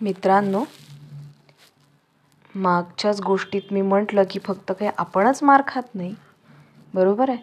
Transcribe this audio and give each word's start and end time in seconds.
मित्रांनो 0.00 0.64
मागच्याच 2.54 3.20
गोष्टीत 3.20 3.62
मी 3.70 3.82
म्हटलं 3.82 4.22
की 4.30 4.38
फक्त 4.44 4.72
काही 4.72 4.90
आपणच 4.98 5.42
मार 5.42 5.62
खात 5.66 5.82
नाही. 5.94 6.14
बरोबर 6.94 7.30
आहे? 7.30 7.38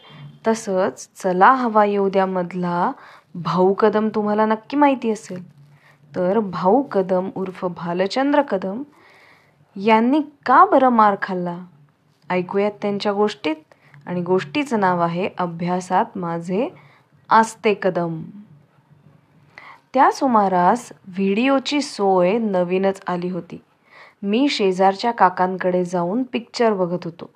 तसंच 0.47 1.09
चला 1.15 1.51
हवा 1.53 1.85
येऊ 1.85 2.09
द्यामधला 2.09 2.91
भाऊ 3.35 3.73
कदम 3.73 4.09
तुम्हाला 4.15 4.45
नक्की 4.45 4.77
माहिती 4.77 5.11
असेल. 5.11 5.51
तर 6.15 6.39
भाऊ 6.39 6.81
कदम 6.81 7.29
उर्फ 7.35 7.65
भालचंद्र 7.65 8.41
कदम 8.41 8.83
यांनी 9.75 10.21
का 10.45 10.65
बरं 10.65 10.89
मार 10.89 11.15
खाल्ला? 11.21 11.59
ऐकूयात 12.29 12.71
त्यांच्या 12.81 13.13
गोष्टीत. 13.13 13.55
आणि 14.05 14.21
गोष्टीचं 14.21 14.79
नाव 14.79 15.01
आहे 15.01 15.29
अभ्यासात 15.37 16.05
माझे 16.15 16.69
आस्ते 17.29 17.73
कदम. 17.81 18.23
त्या 19.93 20.11
सुमारास 20.11 20.91
व्हिडिओची 21.07 21.81
सोय 21.81 22.37
नवीनच 22.37 23.01
आली 23.07 23.29
होती. 23.29 23.61
मी 24.23 24.49
शेजारच्या 24.49 25.11
काकांकडे 25.11 25.85
जाऊन 25.85 26.23
पिक्चर 26.23 26.73
बघत 26.73 27.05
होतो. 27.05 27.29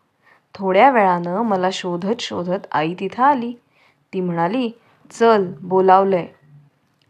थोड्या 0.54 0.92
वेळानं 0.92 1.42
मला 1.42 1.70
शोधत 1.74 2.20
शोधत 2.20 2.68
आई 2.72 2.94
तिथं 3.00 3.24
आली. 3.24 3.54
ती 4.14 4.22
म्हणाली 4.22 4.70
चल 5.12 5.52
बोलावलंय. 5.62 6.28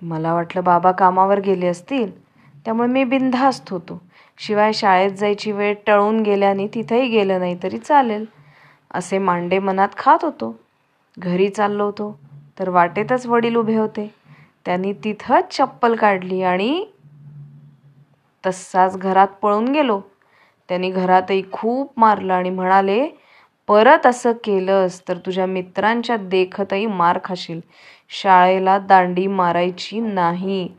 मला 0.01 0.33
वाटलं 0.33 0.63
बाबा 0.63 0.91
कामावर 0.91 1.39
गेले 1.39 1.67
असतील. 1.67 2.11
त्यामुळे 2.65 2.87
मी 2.89 3.03
बिनधास्त 3.03 3.69
होतो. 3.69 4.01
शिवाय 4.37 4.73
शाळेत 4.73 5.11
जायची 5.11 5.51
वेळ 5.51 5.75
टळून 5.87 6.21
गेल्याने 6.21 6.67
तिथंही 6.67 7.07
गेलं 7.07 7.39
नाही 7.39 7.57
तरी 7.63 7.77
चालेल 7.77 8.25
असे 8.91 9.17
मांडे 9.17 9.59
मनात 9.59 9.89
खात 9.97 10.17
होतो. 10.21 10.59
घरी 11.19 11.49
चाललो 11.49 11.85
होतो 11.85 12.19
तर 12.59 12.69
वाटेतच 12.69 13.25
वडील 13.25 13.55
उभे 13.55 13.75
होते. 13.75 14.24
त्यांनी 14.65 14.93
तिथंच 14.93 15.57
चप्पल 15.57 15.95
काढली 15.95 16.41
आणि 16.41 16.85
तसाच 18.45 18.97
घरात 18.97 19.27
पळून 19.27 19.67
गेलो. 19.71 20.01
त्यांनी 20.69 20.89
घरातही 20.89 21.43
खूप 21.51 21.93
मारलं 21.97 22.33
आणि 22.33 22.49
म्हणाले 22.49 23.07
परत 23.67 24.05
असं 24.05 24.31
केलंस 24.31 25.01
तर 25.07 25.17
तुझ्या 25.17 25.45
मित्रांच्या 25.45 26.17
देखतही 26.17 26.85
मार 26.85 27.19
खाशील. 27.23 27.59
शाळेला 28.09 28.77
दांडी 28.77 29.27
मारायची 29.27 29.99
नाही. 29.99 30.69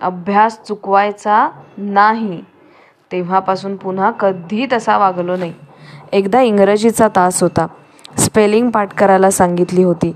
अभ्यास 0.00 0.62
चुकवायचा 0.62 1.50
नाही. 1.78 2.40
तेव्हापासून 3.12 3.76
पुन्हा 3.76 4.10
कधी 4.10 4.66
तसा 4.72 4.98
वागलो 4.98 5.36
नाही. 5.36 5.52
एकदा 6.12 6.40
इंग्रजीचा 6.40 7.08
तास 7.08 7.42
होता. 7.42 7.66
स्पेलिंग 8.18 8.70
पाठ 8.70 8.94
करायला 8.94 9.30
सांगितली 9.30 9.82
होती. 9.82 10.12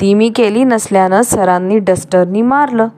ती 0.00 0.14
मी 0.14 0.30
केली 0.30 0.64
नसल्यानं 0.64 1.22
सरांनी 1.22 1.78
डस्टरनी 1.78 2.42
मारलं. 2.42 2.88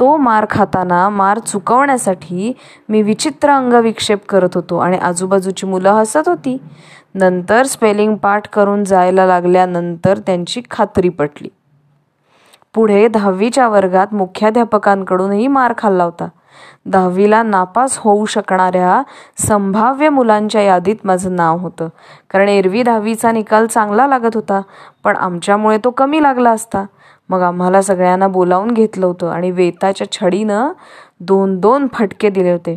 तो 0.00 0.16
मार 0.16 0.46
खाताना 0.50 1.08
मार 1.08 1.38
चुकवण्यासाठी 1.38 2.52
मी 2.88 3.02
विचित्र 3.02 3.50
अंगविक्षेप 3.50 4.26
करत 4.28 4.48
होतो 4.54 4.78
आणि 4.78 4.98
आजूबाजूची 4.98 5.66
मुलं 5.66 5.90
हसत 5.90 6.28
होती. 6.28 6.56
नंतर 7.14 7.66
स्पेलिंग 7.66 8.16
पाठ 8.16 8.48
करून 8.48 8.84
जायला 8.84 9.26
लागल्यानंतर 9.26 10.18
त्यांची 10.18 10.62
खात्री 10.70 11.08
पटली. 11.08 11.48
पुढे 12.74 13.08
दहावीच्या 13.08 13.68
वर्गात 13.68 14.14
मुख्याध्यापकांकडूनही 14.14 15.46
मार 15.46 15.74
खाल्ला 15.78 16.04
होता. 16.04 16.28
दहावीला 16.86 17.42
नापास 17.42 17.96
होऊ 17.98 18.24
शकणाऱ्या 18.26 19.02
संभाव्य 19.38 20.08
मुलांच्या 20.08 20.62
यादीत 20.62 20.96
माझं 21.04 21.36
नाव 21.36 21.58
होतं. 21.58 21.88
कारण 22.30 22.48
एरवी 22.48 22.82
दहावीचा 22.82 23.32
निकाल 23.32 23.66
चांगला 23.66 24.06
लागत 24.06 24.34
होता 24.34 24.60
पण 25.04 25.16
आमच्यामुळे 25.16 25.78
तो 25.84 25.90
कमी 25.90 26.22
लागला 26.22 26.50
असता. 26.50 26.84
मग 27.28 27.42
आम्हाला 27.42 27.82
सगळ्यांना 27.82 28.28
बोलावून 28.28 28.70
घेतलं 28.70 29.06
होतं 29.06 29.30
आणि 29.30 29.50
वेताच्या 29.50 30.10
छडीनं 30.12 30.72
दोन 31.20 31.58
दोन 31.60 31.86
फटके 31.92 32.28
दिले 32.28 32.52
होते. 32.52 32.76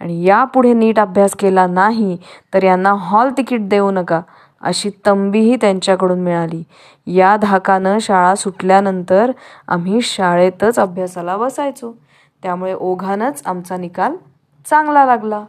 आणि 0.00 0.22
यापुढे 0.24 0.72
नीट 0.72 0.98
अभ्यास 1.00 1.34
केला 1.38 1.66
नाही 1.66 2.16
तर 2.54 2.62
यांना 2.62 2.92
हॉल 2.92 3.30
तिकीट 3.36 3.68
देऊ 3.68 3.90
नका 3.90 4.20
अशी 4.62 4.90
तंबीही 5.06 5.56
त्यांच्याकडून 5.56 6.20
मिळाली. 6.20 6.62
या 7.06 7.36
धाकानं 7.36 7.98
शाळा 7.98 8.34
सुटल्यानंतर 8.34 9.30
आम्ही 9.68 10.00
शाळेतच 10.02 10.78
अभ्यासाला 10.78 11.36
बसायचो. 11.36 11.94
त्यामुळे 12.42 12.74
ओघानंच 12.74 13.42
आमचा 13.46 13.76
निकाल 13.76 14.16
चांगला 14.64 15.04
लागला. 15.04 15.44